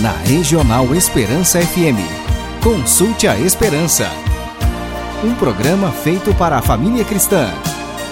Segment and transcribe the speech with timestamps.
[0.00, 2.00] na Regional Esperança FM.
[2.62, 4.08] Consulte a Esperança.
[5.22, 7.52] Um programa feito para a família cristã,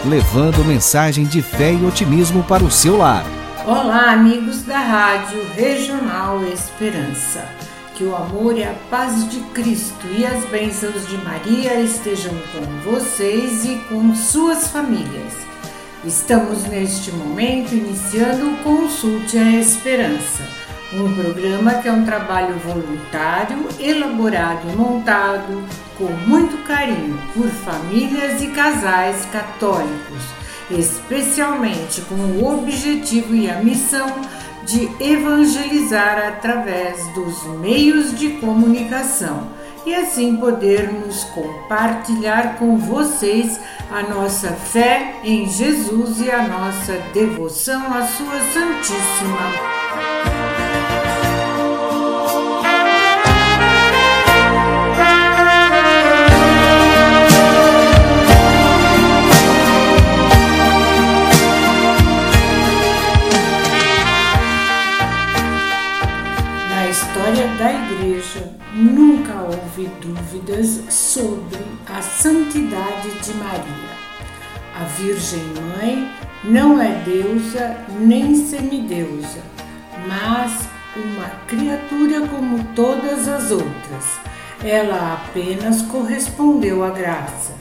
[0.04, 3.24] levando mensagem de fé e otimismo para o seu lar.
[3.66, 7.48] Olá, amigos da Rádio Regional Esperança.
[7.94, 12.90] Que o amor e a paz de Cristo e as bênçãos de Maria estejam com
[12.92, 15.32] vocês e com suas famílias.
[16.04, 20.57] Estamos neste momento iniciando o Consulte a Esperança,
[20.92, 25.64] um programa que é um trabalho voluntário, elaborado e montado
[25.96, 30.22] com muito carinho por famílias e casais católicos,
[30.70, 34.22] especialmente com o objetivo e a missão
[34.64, 39.48] de evangelizar através dos meios de comunicação
[39.86, 43.58] e assim podermos compartilhar com vocês
[43.90, 50.37] a nossa fé em Jesus e a nossa devoção à Sua Santíssima
[73.48, 73.96] Maria.
[74.78, 75.42] A Virgem
[75.78, 76.12] Mãe
[76.44, 79.40] não é deusa nem semideusa,
[80.06, 84.20] mas uma criatura como todas as outras.
[84.62, 87.54] Ela apenas correspondeu à graça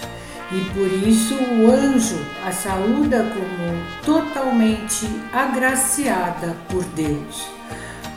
[0.52, 7.48] e por isso o anjo a saúda como totalmente agraciada por Deus.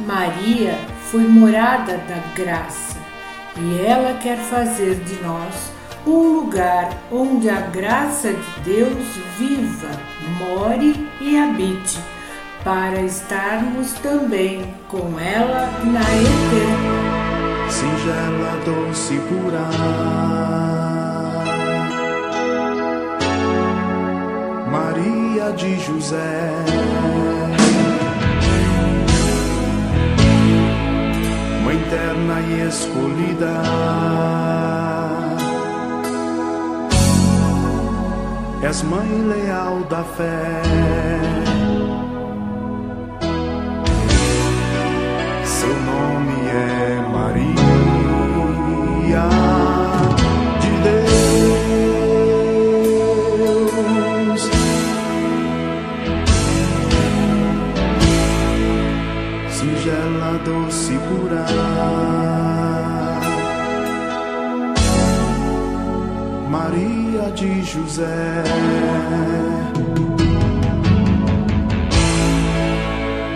[0.01, 0.75] Maria
[1.11, 2.99] foi morada da graça
[3.57, 9.07] e ela quer fazer de nós um lugar onde a graça de Deus
[9.39, 9.89] viva,
[10.39, 11.99] more e habite,
[12.65, 17.21] para estarmos também com ela na eternidade.
[17.71, 19.69] Singela, doce, pura.
[24.71, 26.51] Maria de José.
[31.91, 34.70] eterna e escolhida.
[38.63, 41.50] És mãe leal da fé.
[67.41, 68.43] De José.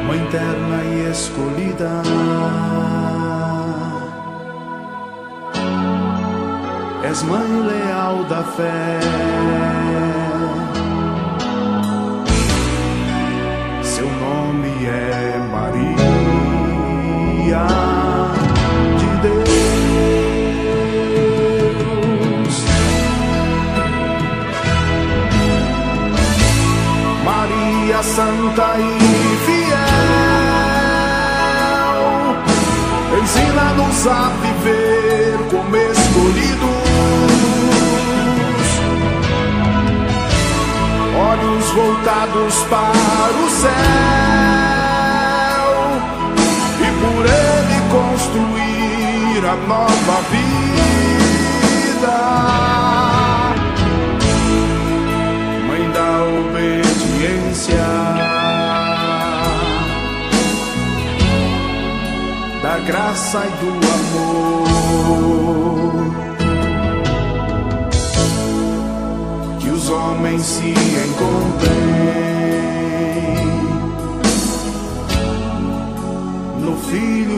[0.06, 1.90] Mãe terna e escolhida.
[7.10, 9.00] És mãe leal da fé.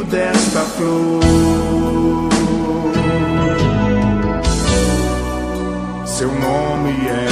[0.06, 1.20] Desta flor.
[6.06, 7.25] Seu nome é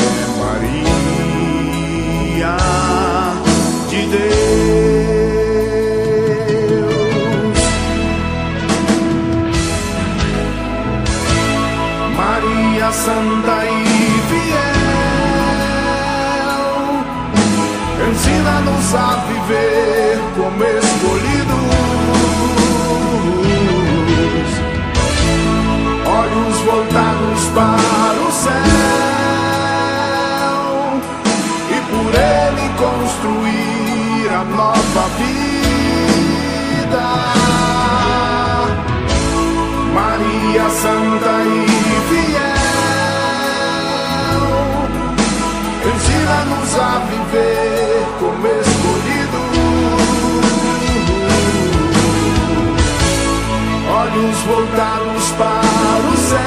[54.15, 56.39] Olhos voltados para o céu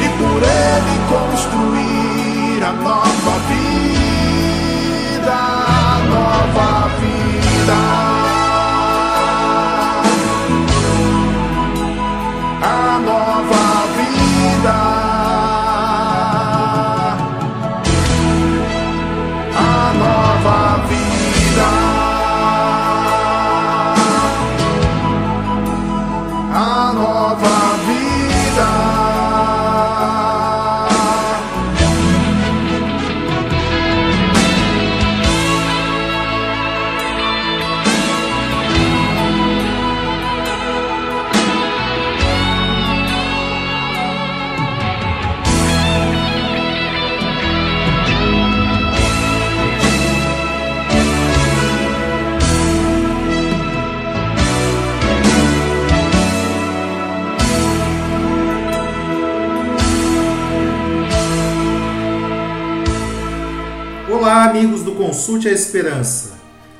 [0.00, 3.63] e por ele construir a nova vida,
[64.54, 66.34] amigos do Consulte a Esperança.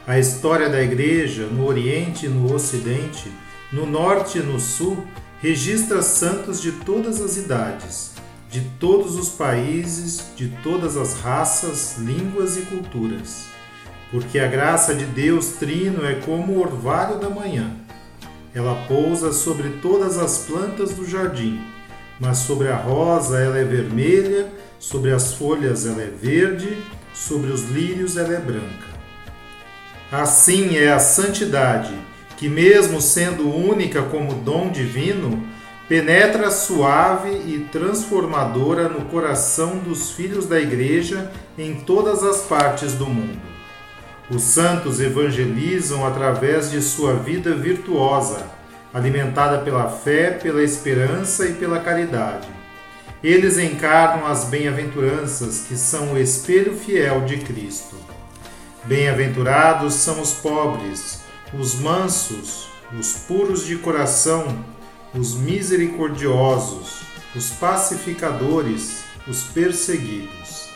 [0.07, 3.29] A história da Igreja no Oriente e no Ocidente,
[3.73, 5.05] no Norte e no Sul,
[5.41, 8.13] registra santos de todas as idades,
[8.49, 13.47] de todos os países, de todas as raças, línguas e culturas.
[14.09, 17.73] Porque a graça de Deus Trino é como o orvalho da manhã.
[18.55, 21.61] Ela pousa sobre todas as plantas do jardim,
[22.21, 24.49] mas sobre a rosa ela é vermelha,
[24.79, 26.79] sobre as folhas ela é verde,
[27.15, 28.93] sobre os lírios ela é branca.
[30.13, 31.95] Assim é a santidade,
[32.37, 35.43] que, mesmo sendo única como dom divino,
[35.89, 43.07] penetra suave e transformadora no coração dos filhos da Igreja em todas as partes do
[43.07, 43.41] mundo.
[44.31, 48.47] Os santos evangelizam através de sua vida virtuosa,
[48.93, 52.49] alimentada pela fé, pela esperança e pela caridade.
[53.25, 57.97] Eles encarnam as bem-aventuranças, que são o espelho fiel de Cristo.
[58.85, 61.21] Bem-aventurados são os pobres,
[61.59, 64.63] os mansos, os puros de coração,
[65.15, 67.01] os misericordiosos,
[67.35, 70.69] os pacificadores, os perseguidos.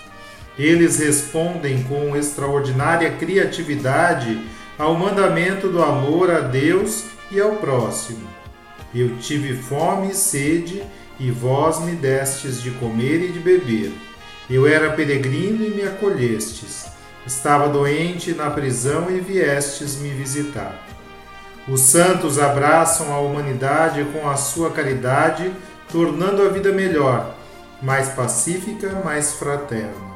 [0.58, 4.42] Eles respondem com extraordinária criatividade
[4.78, 8.26] ao mandamento do amor a Deus e ao próximo.
[8.94, 10.82] Eu tive fome e sede,
[11.18, 13.92] e vós me destes de comer e de beber.
[14.48, 16.86] Eu era peregrino e me acolhestes.
[17.26, 20.86] Estava doente na prisão e viestes me visitar.
[21.68, 25.52] Os santos abraçam a humanidade com a sua caridade,
[25.92, 27.34] tornando a vida melhor,
[27.82, 30.08] mais pacífica, mais fraterna.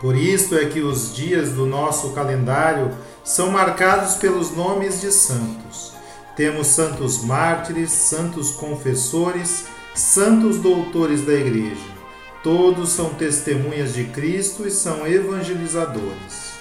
[0.00, 2.90] Por isso é que os dias do nosso calendário
[3.22, 5.94] são marcados pelos nomes de santos.
[6.36, 9.66] Temos santos mártires, santos confessores,
[9.96, 11.96] santos doutores da Igreja.
[12.42, 16.56] Todos são testemunhas de Cristo e são evangelizadores.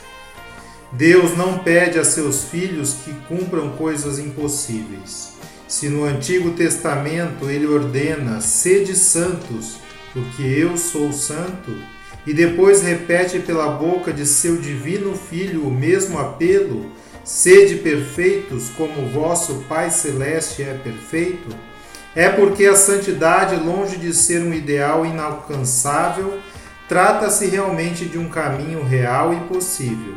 [0.91, 5.33] Deus não pede a seus filhos que cumpram coisas impossíveis.
[5.67, 9.77] Se no Antigo Testamento ele ordena: sede santos,
[10.13, 11.75] porque eu sou santo,
[12.25, 16.89] e depois repete pela boca de seu divino Filho o mesmo apelo:
[17.23, 21.53] sede perfeitos, como vosso Pai Celeste é perfeito,
[22.15, 26.39] é porque a santidade, longe de ser um ideal inalcançável,
[26.87, 30.15] trata-se realmente de um caminho real e possível.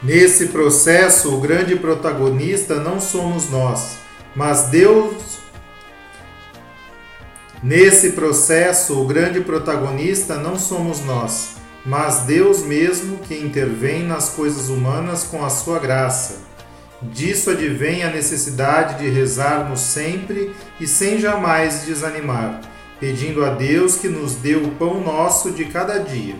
[0.00, 3.98] Nesse processo, o grande protagonista não somos nós,
[4.36, 5.40] mas Deus.
[7.62, 14.68] Nesse processo, o grande protagonista não somos nós, mas Deus mesmo que intervém nas coisas
[14.68, 16.49] humanas com a sua graça
[17.02, 22.60] Disso advém a necessidade de rezarmos sempre e sem jamais desanimar,
[22.98, 26.36] pedindo a Deus que nos dê o pão nosso de cada dia.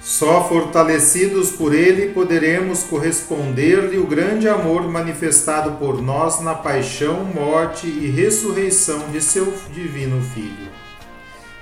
[0.00, 7.86] Só fortalecidos por Ele poderemos corresponder-lhe o grande amor manifestado por nós na paixão, morte
[7.86, 10.68] e ressurreição de seu Divino Filho.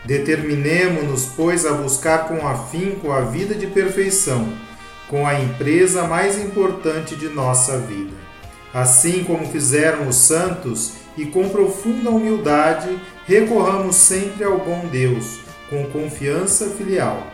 [0.04, 4.65] Determinemo-nos, pois, a buscar com afinco a vida de perfeição
[5.08, 8.14] com a empresa mais importante de nossa vida.
[8.74, 15.84] Assim como fizeram os santos, e com profunda humildade recorramos sempre ao bom Deus, com
[15.86, 17.26] confiança filial.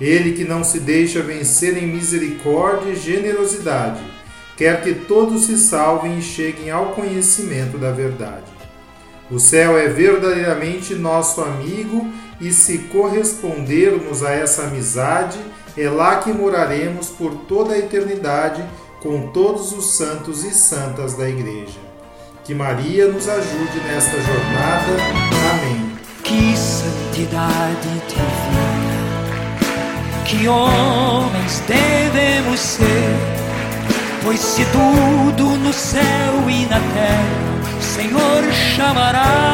[0.00, 4.02] Ele que não se deixa vencer em misericórdia e generosidade,
[4.56, 8.52] quer que todos se salvem e cheguem ao conhecimento da verdade.
[9.30, 12.06] O céu é verdadeiramente nosso amigo
[12.40, 15.38] e se correspondermos a essa amizade,
[15.76, 18.64] é lá que moraremos por toda a eternidade
[19.02, 21.80] com todos os santos e santas da Igreja.
[22.44, 24.92] Que Maria nos ajude nesta jornada.
[25.50, 25.94] Amém.
[26.22, 28.94] Que santidade divina,
[30.24, 33.14] que homens devemos ser,
[34.22, 39.44] pois se tudo no céu e na terra o Senhor chamará.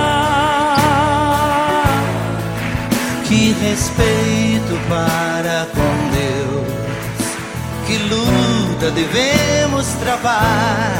[3.27, 4.50] Que respeito
[4.89, 6.67] para com Deus,
[7.87, 10.93] que luta devemos travar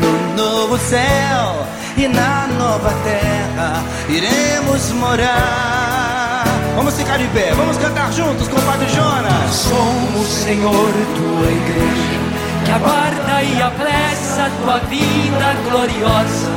[0.00, 6.44] no novo céu e na nova terra iremos morar.
[6.76, 9.54] Vamos ficar de pé, vamos cantar juntos com o Padre Jonas.
[9.54, 12.20] Somos, Senhor, tua igreja,
[12.64, 16.50] que aguarda e apressa tua vida gloriosa.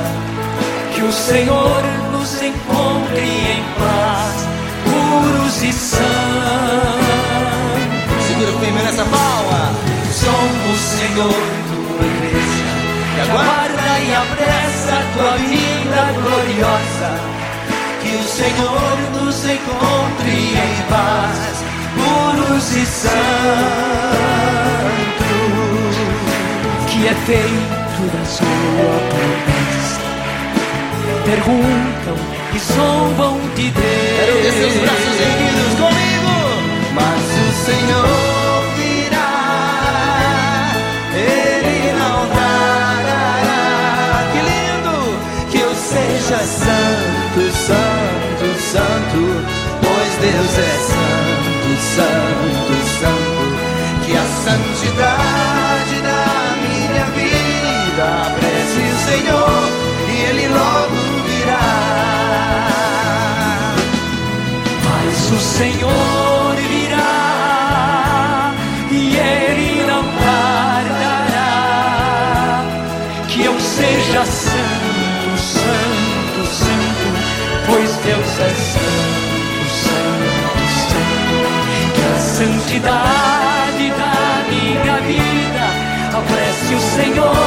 [0.96, 4.48] Que o Senhor nos encontre em paz,
[5.56, 6.04] puros e sãos.
[8.28, 9.74] Segura firme nessa palma.
[10.12, 11.34] Somos, Senhor,
[11.70, 12.66] tua igreja,
[13.14, 17.12] que aguarda e apressa tua vida gloriosa.
[18.02, 21.64] Que o Senhor nos encontre em paz,
[21.96, 23.16] puros e santos.
[26.88, 29.75] que é feito da sua promessa.
[31.25, 32.15] Perguntam
[32.53, 33.84] e zombam de Deus.
[33.84, 36.34] Quero ver seus braços erguidos comigo.
[36.94, 39.34] Mas o Senhor virá,
[41.15, 43.34] Ele não tardará.
[44.32, 44.98] Que lindo
[45.50, 49.22] que eu seja santo, santo, santo,
[49.82, 53.46] pois Deus é santo, santo, santo.
[54.05, 55.45] Que a santidade
[65.58, 68.52] Senhor virá
[68.92, 71.54] e Ele não tardará.
[73.30, 77.08] Que eu seja santo, santo, santo,
[77.68, 80.60] pois Deus é santo, santo,
[80.90, 81.40] santo.
[81.96, 85.66] Que a santidade da minha vida
[86.18, 87.45] apresse o Senhor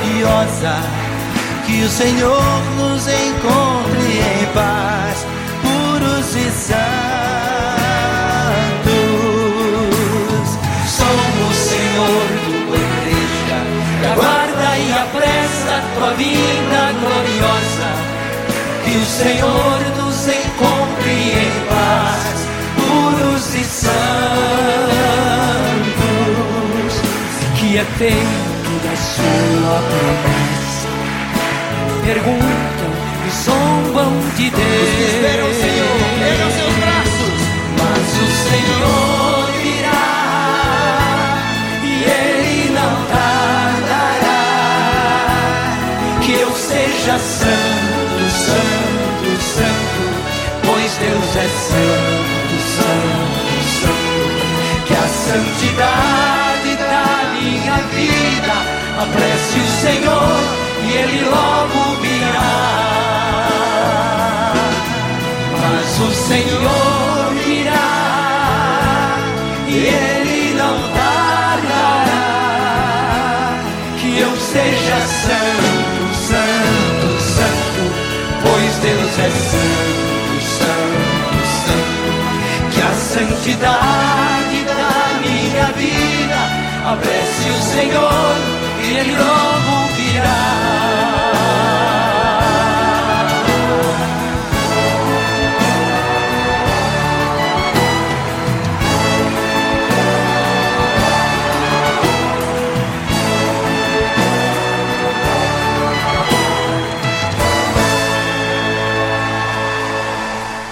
[0.00, 0.76] gloriosa.
[1.66, 5.26] Que o Senhor nos encontre em paz,
[5.62, 6.80] puros e santos.
[10.88, 12.26] Somos, Senhor,
[12.66, 13.58] tua igreja,
[14.00, 17.90] que aguarda e apressa tua vinda gloriosa.
[18.84, 23.90] Que o Senhor nos encontre em paz, puros e santos,
[27.56, 28.49] que é da
[29.20, 30.88] sua promessa.
[32.04, 32.90] Perguntam
[33.26, 34.88] e zombam de Deus.
[35.08, 37.40] Espera o Senhor, erga seus braços.
[37.78, 40.08] Mas o Senhor virá
[41.82, 44.42] e Ele não tardará.
[46.22, 50.02] Que eu seja santo, santo, santo,
[50.64, 54.10] pois Deus é santo, santo, santo.
[54.86, 56.49] Que a santidade da
[57.40, 58.54] minha vida
[59.02, 60.40] apresse o Senhor
[60.84, 62.60] e Ele logo virá.
[65.60, 67.90] Mas o Senhor virá
[69.68, 72.04] e Ele não tardará.
[73.98, 77.82] Que eu seja santo, santo, santo,
[78.42, 82.10] pois Deus é santo, santo, santo.
[82.70, 86.19] Que a santidade da minha vida
[86.92, 88.36] apresse o Senhor
[88.82, 90.60] e Ele logo virá.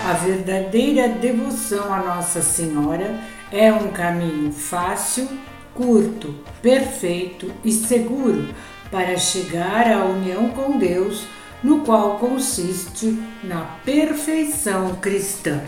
[0.09, 3.21] A verdadeira devoção a Nossa Senhora
[3.53, 5.29] é um caminho fácil,
[5.79, 8.49] curto, perfeito e seguro
[8.91, 11.25] para chegar à união com Deus
[11.63, 15.63] no qual consiste na perfeição cristã.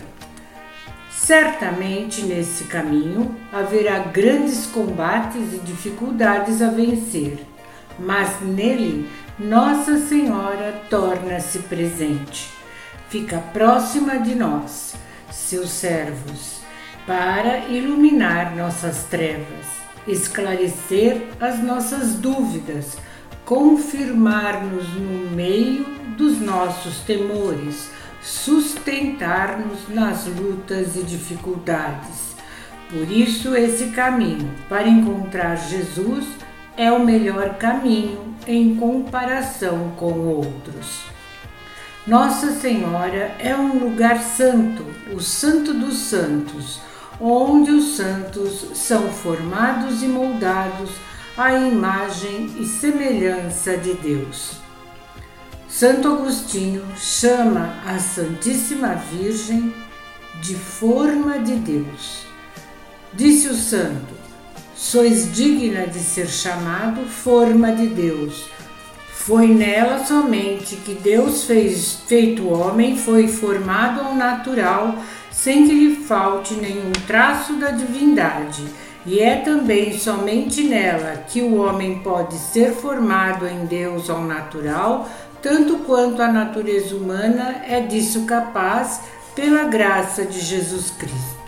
[1.09, 7.39] Certamente nesse caminho haverá grandes combates e dificuldades a vencer,
[7.97, 12.49] mas nele Nossa Senhora torna-se presente.
[13.07, 14.93] Fica próxima de nós,
[15.31, 16.59] seus servos,
[17.05, 22.97] para iluminar nossas trevas, esclarecer as nossas dúvidas,
[23.45, 25.85] confirmar-nos no meio
[26.17, 27.89] dos nossos temores,
[28.21, 32.35] sustentar-nos nas lutas e dificuldades.
[32.89, 36.25] Por isso, esse caminho para encontrar Jesus
[36.75, 41.03] é o melhor caminho em comparação com outros.
[42.05, 46.79] Nossa Senhora é um lugar santo, o Santo dos Santos,
[47.21, 50.89] onde os santos são formados e moldados
[51.37, 54.53] à imagem e semelhança de Deus.
[55.69, 59.73] Santo Agostinho chama a Santíssima Virgem
[60.41, 62.25] de forma de Deus.
[63.13, 64.13] Disse o santo:
[64.75, 68.49] Sois digna de ser chamado forma de Deus.
[69.13, 74.95] Foi nela somente que Deus fez feito homem, foi formado ao natural,
[75.31, 78.65] sem que lhe falte nenhum traço da divindade.
[79.05, 85.09] E é também somente nela que o homem pode ser formado em Deus ao natural,
[85.41, 89.01] tanto quanto a natureza humana é disso capaz
[89.33, 91.41] pela graça de Jesus Cristo.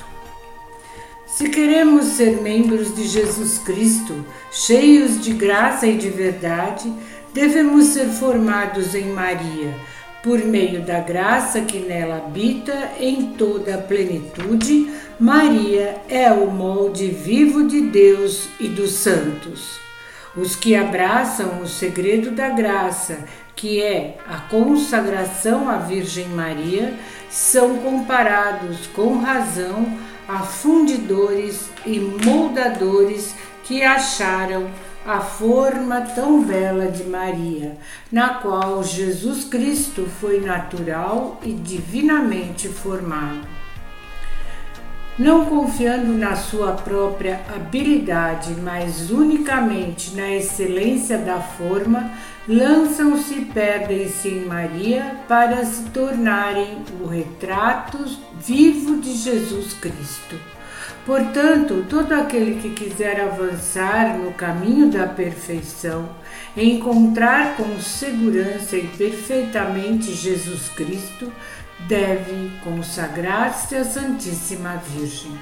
[1.28, 6.92] Se queremos ser membros de Jesus Cristo, cheios de graça e de verdade,
[7.34, 9.74] devemos ser formados em Maria,
[10.24, 14.92] por meio da graça que nela habita em toda a plenitude.
[15.20, 19.80] Maria é o molde vivo de Deus e dos santos.
[20.36, 23.20] Os que abraçam o segredo da graça
[23.56, 26.94] que é a consagração à Virgem Maria,
[27.30, 34.70] são comparados com razão a fundidores e moldadores que acharam
[35.06, 37.78] a forma tão bela de Maria,
[38.12, 43.48] na qual Jesus Cristo foi natural e divinamente formado.
[45.20, 52.12] Não confiando na sua própria habilidade, mas unicamente na excelência da forma,
[52.48, 58.00] lançam-se e perdem-se em Maria para se tornarem o retrato
[58.40, 60.53] vivo de Jesus Cristo.
[61.06, 66.10] Portanto, todo aquele que quiser avançar no caminho da perfeição,
[66.56, 71.32] encontrar com segurança e perfeitamente Jesus Cristo,
[71.88, 75.38] deve consagrar-se à Santíssima Virgem,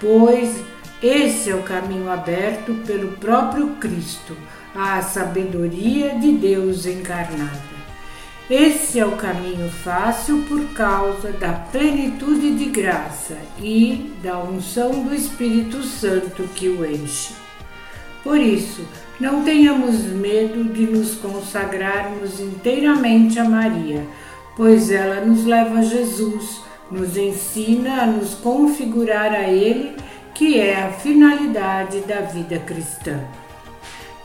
[0.00, 0.60] pois
[1.00, 4.36] esse é o caminho aberto pelo próprio Cristo
[4.74, 7.79] à sabedoria de Deus encarnada.
[8.50, 15.14] Esse é o caminho fácil por causa da plenitude de graça e da unção do
[15.14, 17.32] Espírito Santo que o enche.
[18.24, 18.84] Por isso,
[19.20, 24.04] não tenhamos medo de nos consagrarmos inteiramente a Maria,
[24.56, 26.60] pois ela nos leva a Jesus,
[26.90, 29.94] nos ensina a nos configurar a Ele,
[30.34, 33.20] que é a finalidade da vida cristã.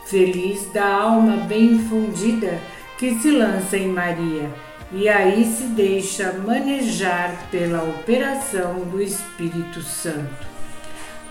[0.04, 2.60] Feliz da alma bem infundida
[2.98, 4.50] que se lança em Maria
[4.92, 10.46] e aí se deixa manejar pela operação do Espírito Santo.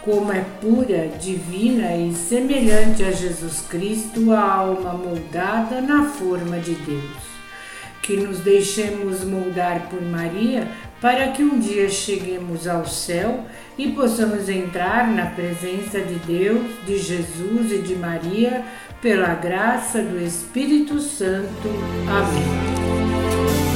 [0.01, 6.75] Como é pura, divina e semelhante a Jesus Cristo, a alma moldada na forma de
[6.75, 7.35] Deus.
[8.03, 10.67] Que nos deixemos moldar por Maria
[11.01, 13.45] para que um dia cheguemos ao céu
[13.77, 18.63] e possamos entrar na presença de Deus, de Jesus e de Maria,
[19.05, 21.69] pela graça do Espírito Santo.
[22.09, 23.74] Amém.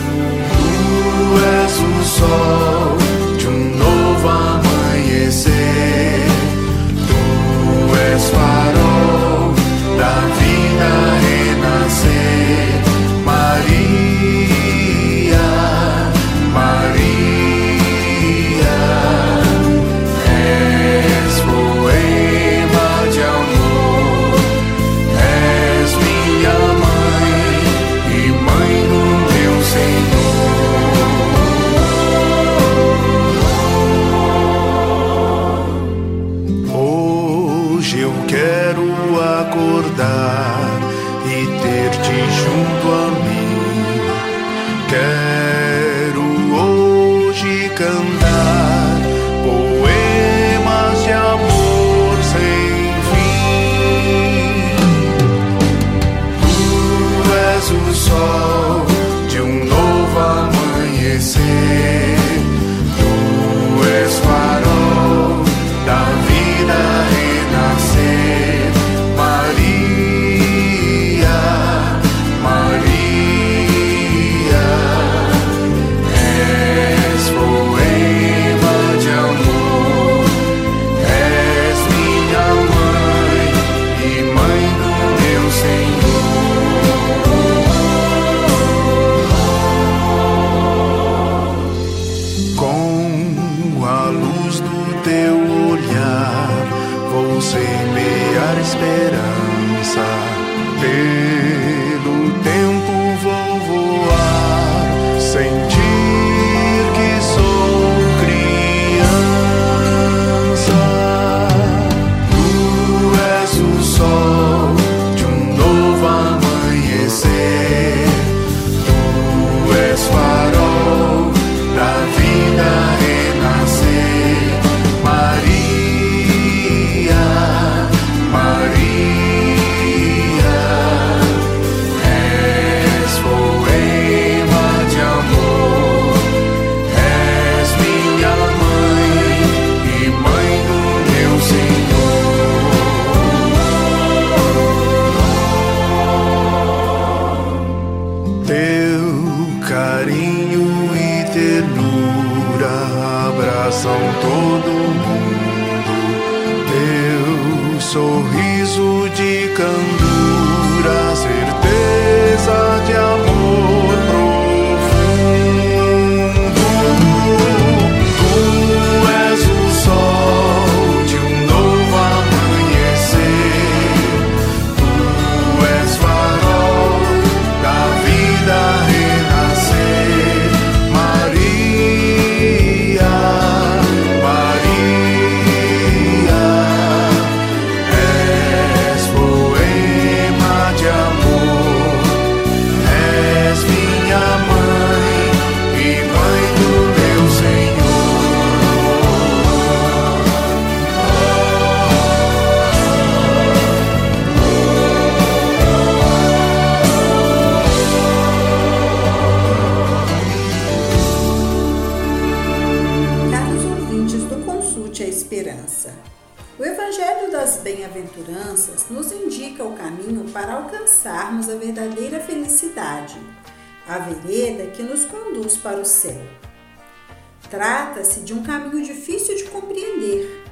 [227.49, 230.43] Trata-se de um caminho difícil de compreender,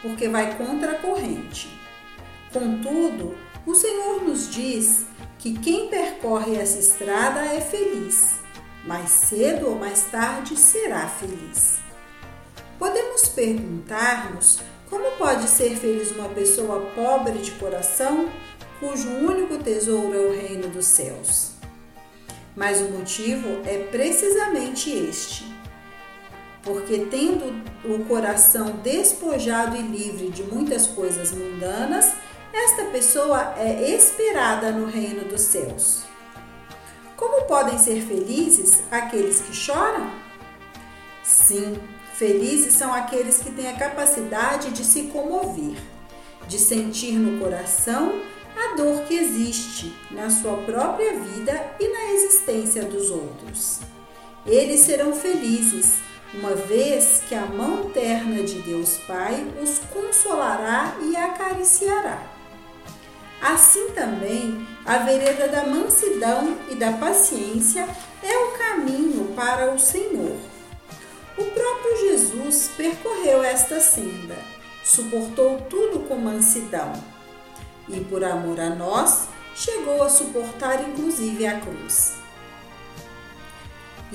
[0.00, 1.68] porque vai contra a corrente.
[2.52, 3.36] Contudo,
[3.66, 5.06] o Senhor nos diz
[5.38, 8.34] que quem percorre essa estrada é feliz,
[8.86, 11.78] mais cedo ou mais tarde será feliz.
[12.78, 18.28] Podemos perguntar-nos como pode ser feliz uma pessoa pobre de coração,
[18.78, 21.52] cujo único tesouro é o reino dos céus.
[22.54, 25.52] Mas o motivo é precisamente este.
[26.64, 32.12] Porque, tendo o coração despojado e livre de muitas coisas mundanas,
[32.52, 36.04] esta pessoa é esperada no reino dos céus.
[37.16, 40.10] Como podem ser felizes aqueles que choram?
[41.22, 41.78] Sim,
[42.14, 45.76] felizes são aqueles que têm a capacidade de se comover,
[46.46, 48.20] de sentir no coração
[48.56, 53.80] a dor que existe na sua própria vida e na existência dos outros.
[54.46, 55.94] Eles serão felizes,
[56.38, 62.22] uma vez que a mão terna de Deus Pai os consolará e acariciará.
[63.40, 67.86] Assim também, a vereda da mansidão e da paciência
[68.22, 70.36] é o caminho para o Senhor.
[71.36, 74.36] O próprio Jesus percorreu esta senda,
[74.84, 76.92] suportou tudo com mansidão
[77.88, 82.23] e, por amor a nós, chegou a suportar inclusive a cruz.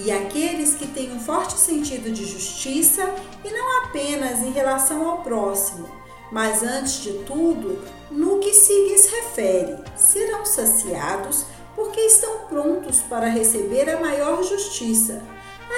[0.01, 5.21] E aqueles que têm um forte sentido de justiça, e não apenas em relação ao
[5.21, 5.89] próximo,
[6.31, 13.27] mas antes de tudo, no que se lhes refere, serão saciados porque estão prontos para
[13.27, 15.21] receber a maior justiça,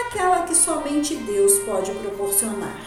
[0.08, 2.80] aquela que somente Deus pode proporcionar.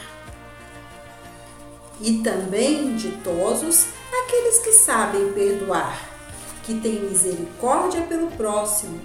[2.00, 3.86] E também ditosos
[4.24, 6.10] aqueles que sabem perdoar,
[6.64, 9.00] que têm misericórdia pelo próximo,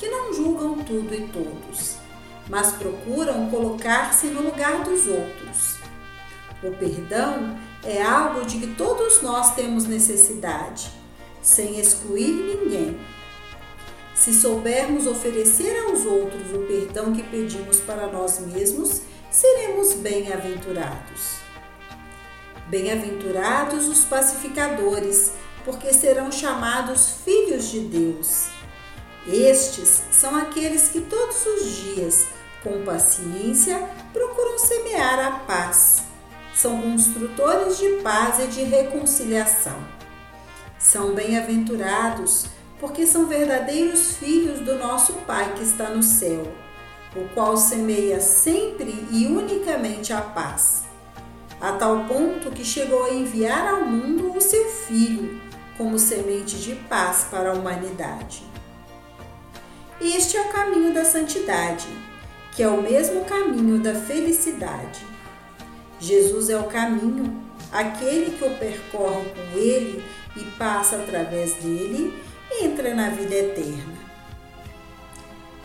[0.00, 1.96] que não julgam tudo e todos,
[2.48, 5.76] mas procuram colocar-se no lugar dos outros.
[6.62, 10.90] O perdão é algo de que todos nós temos necessidade,
[11.42, 12.98] sem excluir ninguém.
[14.14, 21.40] Se soubermos oferecer aos outros o perdão que pedimos para nós mesmos, seremos bem-aventurados.
[22.68, 25.32] Bem-aventurados os pacificadores,
[25.62, 28.59] porque serão chamados filhos de Deus.
[29.26, 32.26] Estes são aqueles que todos os dias,
[32.62, 33.78] com paciência,
[34.12, 36.04] procuram semear a paz.
[36.54, 39.76] São construtores de paz e de reconciliação.
[40.78, 42.46] São bem-aventurados
[42.80, 46.50] porque são verdadeiros filhos do nosso Pai que está no céu,
[47.14, 50.84] o qual semeia sempre e unicamente a paz,
[51.60, 55.38] a tal ponto que chegou a enviar ao mundo o seu Filho
[55.76, 58.49] como semente de paz para a humanidade.
[60.00, 61.86] Este é o caminho da santidade,
[62.52, 65.04] que é o mesmo caminho da felicidade.
[66.00, 70.02] Jesus é o caminho, aquele que o percorre com ele
[70.34, 72.18] e passa através dele,
[72.62, 73.98] entra na vida eterna.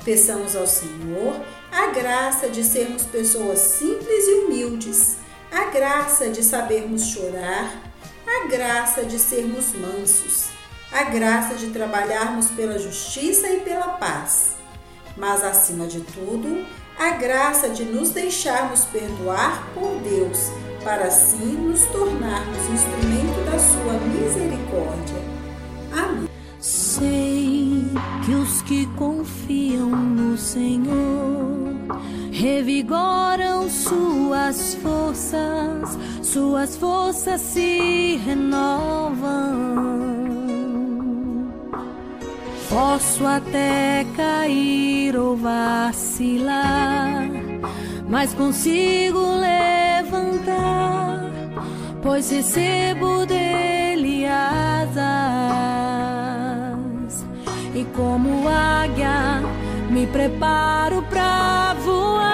[0.04, 5.15] Peçamos ao Senhor a graça de sermos pessoas simples e humildes,
[5.50, 7.82] a graça de sabermos chorar,
[8.28, 10.50] a graça de sermos mansos,
[10.95, 14.55] a graça de trabalharmos pela justiça e pela paz,
[15.17, 16.65] mas acima de tudo,
[16.97, 20.49] a graça de nos deixarmos perdoar por Deus,
[20.86, 25.21] para assim nos tornarmos instrumento da sua misericórdia.
[25.91, 26.29] Amém.
[26.62, 27.84] Sei
[28.25, 31.75] que os que confiam no Senhor
[32.31, 40.14] revigoram suas forças, suas forças se renovam.
[42.75, 47.29] Posso até cair ou vacilar,
[48.09, 51.31] mas consigo levantar,
[52.03, 55.05] pois recebo dele asas.
[57.73, 59.41] E como águia,
[59.89, 62.25] me preparo pra voar.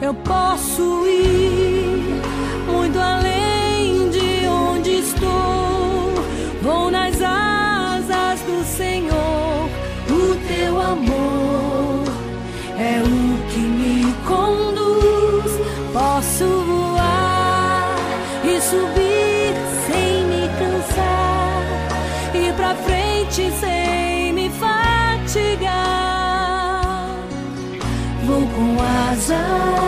[0.00, 2.22] Eu posso ir
[2.66, 6.14] muito além de onde estou.
[6.62, 7.47] Vou nas asas
[10.92, 12.04] amor
[12.78, 15.52] é o que me conduz.
[15.92, 17.96] Posso voar
[18.44, 19.54] e subir
[19.86, 21.62] sem me cansar.
[22.34, 25.68] Ir pra frente sem me fatigar.
[28.24, 28.76] Vou com
[29.10, 29.87] asas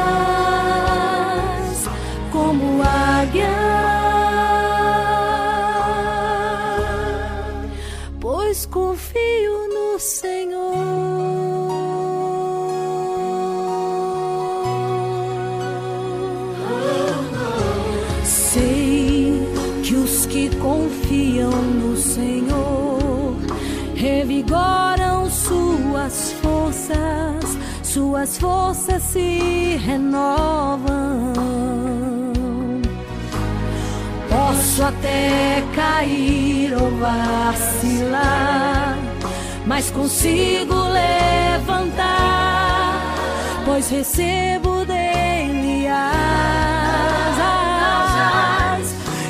[28.21, 31.33] suas forças se renovam.
[34.29, 38.99] Posso até cair ou vacilar,
[39.67, 42.05] mas consigo levantar,
[43.65, 46.05] pois recebo dele asas.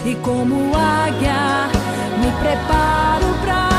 [0.04, 1.70] E como águia,
[2.18, 3.69] me preparo pra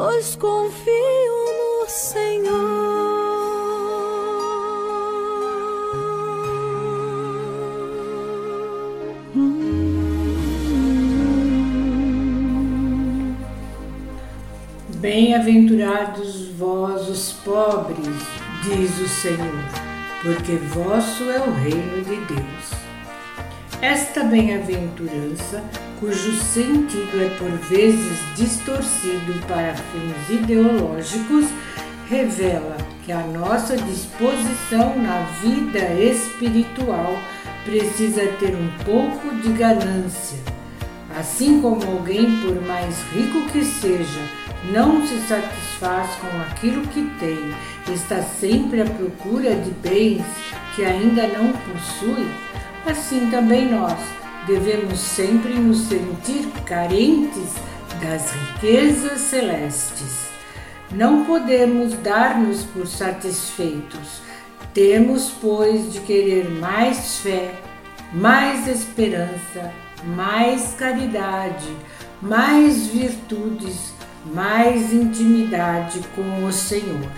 [0.00, 0.68] Pois confio
[1.82, 2.46] no Senhor.
[15.00, 17.98] Bem-aventurados vós os pobres,
[18.62, 19.36] diz o Senhor,
[20.22, 22.70] porque vosso é o reino de Deus.
[23.82, 25.64] Esta bem-aventurança,
[25.98, 31.46] cujo sentido é por vezes distorcido para fins ideológicos,
[32.08, 37.18] revela que a nossa disposição na vida espiritual
[37.64, 40.38] precisa ter um pouco de ganância.
[41.18, 44.20] Assim como alguém, por mais rico que seja,
[44.72, 50.24] não se satisfaz com aquilo que tem, está sempre à procura de bens
[50.76, 52.28] que ainda não possui,
[52.86, 53.98] assim também nós
[54.48, 57.52] devemos sempre nos sentir carentes
[58.00, 60.26] das riquezas celestes.
[60.90, 64.22] Não podemos dar-nos por satisfeitos.
[64.72, 67.60] Temos, pois, de querer mais fé,
[68.12, 69.70] mais esperança,
[70.16, 71.68] mais caridade,
[72.22, 73.92] mais virtudes,
[74.32, 77.10] mais intimidade com o Senhor.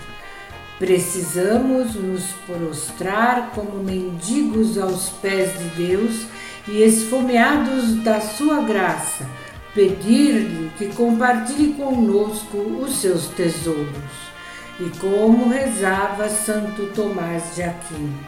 [0.77, 6.25] Precisamos nos prostrar como mendigos aos pés de Deus
[6.67, 9.25] e esfomeados da sua graça,
[9.73, 14.31] pedir-lhe que compartilhe conosco os seus tesouros.
[14.79, 18.19] E como rezava Santo Tomás de Aquino,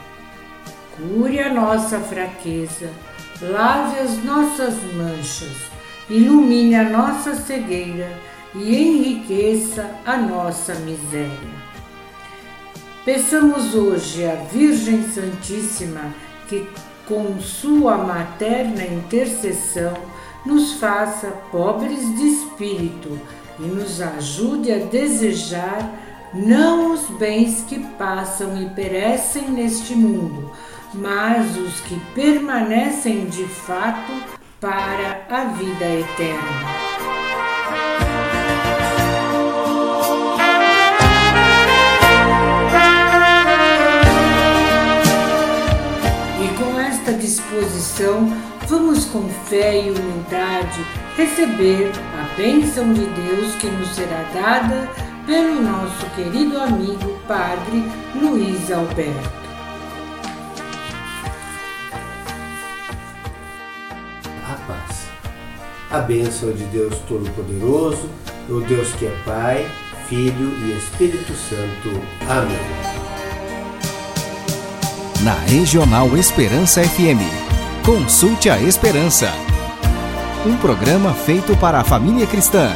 [0.95, 2.89] cure a nossa fraqueza,
[3.41, 5.57] lave as nossas manchas,
[6.09, 8.11] ilumine a nossa cegueira
[8.53, 11.63] e enriqueça a nossa miséria.
[13.03, 16.13] Peçamos hoje à Virgem Santíssima
[16.47, 16.67] que,
[17.07, 19.93] com sua materna intercessão,
[20.45, 23.19] nos faça pobres de espírito
[23.59, 25.99] e nos ajude a desejar
[26.33, 30.51] não os bens que passam e perecem neste mundo,
[30.93, 34.11] mas os que permanecem de fato
[34.59, 36.82] para a vida eterna.
[47.23, 48.27] Disposição,
[48.67, 54.89] vamos com fé e humildade receber a bênção de Deus que nos será dada
[55.25, 59.43] pelo nosso querido amigo Padre Luiz Alberto.
[64.45, 65.07] A paz.
[65.91, 68.09] A bênção de Deus Todo-Poderoso,
[68.49, 69.71] o Deus que é Pai,
[70.09, 72.01] Filho e Espírito Santo.
[72.29, 72.92] Amém
[75.23, 77.21] na Regional Esperança FM.
[77.85, 79.31] Consulte a Esperança.
[80.45, 82.69] Um programa feito para a família cristã,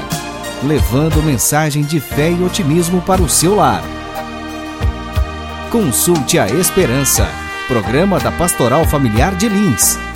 [0.63, 3.83] levando mensagem de fé e otimismo para o seu lar.
[5.69, 7.27] Consulte a Esperança,
[7.67, 10.06] programa da Pastoral Familiar de Lins